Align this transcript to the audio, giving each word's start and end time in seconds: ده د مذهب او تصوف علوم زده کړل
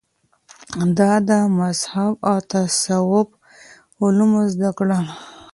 ده 0.97 1.11
د 1.29 1.31
مذهب 1.59 2.13
او 2.29 2.37
تصوف 2.51 3.27
علوم 4.03 4.31
زده 4.53 4.69
کړل 4.77 5.07